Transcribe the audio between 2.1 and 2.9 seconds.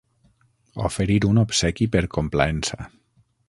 complaença.